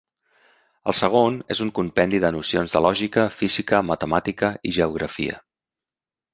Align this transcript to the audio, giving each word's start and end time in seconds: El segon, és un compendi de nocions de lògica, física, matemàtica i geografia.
El 0.93 0.95
segon, 0.99 1.37
és 1.55 1.61
un 1.65 1.71
compendi 1.81 2.21
de 2.25 2.33
nocions 2.37 2.75
de 2.77 2.83
lògica, 2.87 3.27
física, 3.43 3.85
matemàtica 3.93 4.53
i 4.73 4.77
geografia. 4.81 5.41